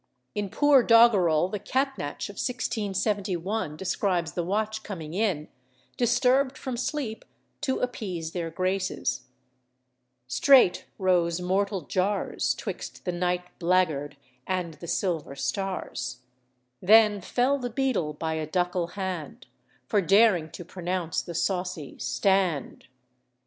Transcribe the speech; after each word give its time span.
In 0.33 0.49
poor 0.49 0.81
doggerel 0.81 1.47
the 1.49 1.59
Catnach 1.59 2.27
of 2.27 2.37
1671 2.41 3.77
describes 3.77 4.31
the 4.31 4.43
watch 4.43 4.81
coming 4.81 5.13
in, 5.13 5.47
disturbed 5.95 6.57
from 6.57 6.75
sleep, 6.75 7.23
to 7.61 7.77
appease 7.81 8.31
their 8.31 8.49
graces 8.49 9.27
"Straight 10.27 10.87
rose 10.97 11.39
mortal 11.39 11.81
jars, 11.81 12.55
'Twixt 12.55 13.05
the 13.05 13.11
night 13.11 13.43
blackguard 13.59 14.17
and 14.47 14.73
(the) 14.73 14.87
silver 14.87 15.35
stars; 15.35 16.21
Then 16.81 17.21
fell 17.21 17.59
the 17.59 17.69
beadle 17.69 18.13
by 18.13 18.33
a 18.33 18.47
ducal 18.47 18.87
hand, 18.97 19.45
For 19.85 20.01
daring 20.01 20.49
to 20.53 20.65
pronounce 20.65 21.21
the 21.21 21.35
saucy 21.35 21.99
'Stand! 21.99 22.87